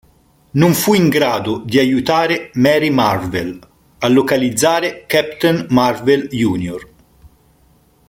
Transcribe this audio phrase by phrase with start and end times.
[0.53, 3.59] Non fu in grado di aiutare Mary Marvel
[3.99, 6.87] a localizzare Capitan Marvel Jr..